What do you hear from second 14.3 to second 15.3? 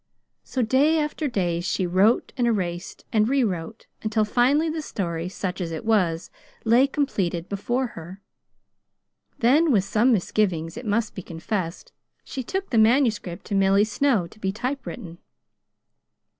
be typewritten.